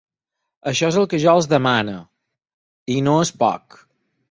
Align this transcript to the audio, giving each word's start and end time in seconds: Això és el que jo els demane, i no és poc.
Això 0.71 0.89
és 0.93 0.97
el 1.01 1.05
que 1.11 1.19
jo 1.25 1.35
els 1.41 1.49
demane, 1.51 1.95
i 2.97 2.99
no 3.11 3.17
és 3.29 3.35
poc. 3.45 3.81